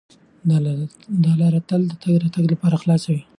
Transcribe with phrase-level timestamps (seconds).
[1.25, 3.23] دا لاره تل د تګ راتګ لپاره خلاصه وي.